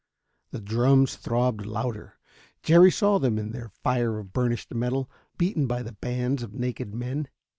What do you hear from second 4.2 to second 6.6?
burnished metal, beaten by the bands of